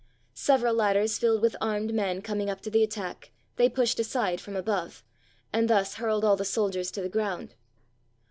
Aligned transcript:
Several 0.33 0.73
ladders 0.73 1.19
filled 1.19 1.43
with 1.43 1.55
armed 1.61 1.93
men 1.93 2.23
coming 2.23 2.49
up 2.49 2.61
to 2.61 2.71
the 2.71 2.81
attack 2.81 3.29
they 3.57 3.69
pushed 3.69 3.99
aside 3.99 4.41
from 4.41 4.55
above, 4.55 5.03
and 5.53 5.69
thus 5.69 5.93
hurled 5.93 6.25
all 6.25 6.35
the 6.35 6.43
soldiers 6.43 6.89
to 6.89 7.03
the 7.03 7.07
ground. 7.07 7.53